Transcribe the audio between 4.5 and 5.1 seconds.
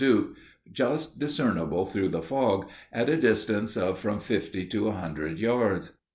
to a